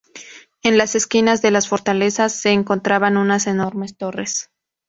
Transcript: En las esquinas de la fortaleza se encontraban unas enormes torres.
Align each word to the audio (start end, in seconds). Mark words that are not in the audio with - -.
En 0.63 0.79
las 0.79 0.95
esquinas 0.95 1.43
de 1.43 1.51
la 1.51 1.61
fortaleza 1.61 2.27
se 2.29 2.49
encontraban 2.49 3.17
unas 3.17 3.45
enormes 3.45 3.95
torres. 3.97 4.49